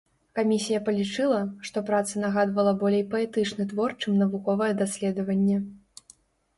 Камісія 0.37 0.79
палічыла, 0.87 1.41
што 1.69 1.77
праца 1.91 2.23
нагадвала 2.25 2.73
болей 2.87 3.05
паэтычны 3.13 3.69
твор 3.75 3.89
чым 4.01 4.13
навуковае 4.27 4.73
даследаванне. 4.85 5.57